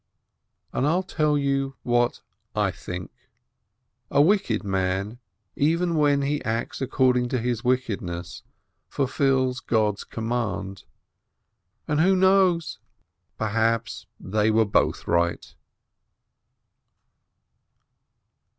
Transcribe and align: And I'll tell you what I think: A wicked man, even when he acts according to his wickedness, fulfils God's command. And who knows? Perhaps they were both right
And 0.73 0.87
I'll 0.87 1.03
tell 1.03 1.37
you 1.37 1.75
what 1.83 2.21
I 2.55 2.71
think: 2.71 3.11
A 4.09 4.19
wicked 4.19 4.63
man, 4.63 5.19
even 5.55 5.95
when 5.95 6.23
he 6.23 6.43
acts 6.43 6.81
according 6.81 7.29
to 7.29 7.37
his 7.37 7.63
wickedness, 7.63 8.41
fulfils 8.89 9.59
God's 9.59 10.03
command. 10.03 10.85
And 11.87 11.99
who 11.99 12.15
knows? 12.15 12.79
Perhaps 13.37 14.07
they 14.19 14.49
were 14.49 14.65
both 14.65 15.07
right 15.07 15.53